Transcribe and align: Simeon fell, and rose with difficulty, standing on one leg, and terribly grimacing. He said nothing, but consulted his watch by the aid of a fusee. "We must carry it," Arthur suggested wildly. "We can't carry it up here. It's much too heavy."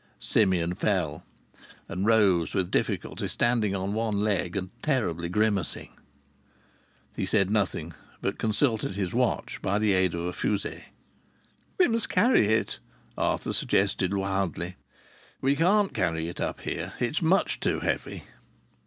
Simeon 0.19 0.73
fell, 0.73 1.23
and 1.87 2.07
rose 2.07 2.55
with 2.55 2.71
difficulty, 2.71 3.27
standing 3.27 3.75
on 3.75 3.93
one 3.93 4.19
leg, 4.19 4.55
and 4.55 4.71
terribly 4.81 5.29
grimacing. 5.29 5.91
He 7.15 7.23
said 7.27 7.51
nothing, 7.51 7.93
but 8.19 8.39
consulted 8.39 8.95
his 8.95 9.13
watch 9.13 9.61
by 9.61 9.77
the 9.77 9.93
aid 9.93 10.15
of 10.15 10.21
a 10.21 10.33
fusee. 10.33 10.85
"We 11.77 11.87
must 11.87 12.09
carry 12.09 12.47
it," 12.47 12.79
Arthur 13.15 13.53
suggested 13.53 14.11
wildly. 14.11 14.75
"We 15.39 15.55
can't 15.55 15.93
carry 15.93 16.27
it 16.29 16.41
up 16.41 16.61
here. 16.61 16.93
It's 16.99 17.21
much 17.21 17.59
too 17.59 17.81
heavy." 17.81 18.23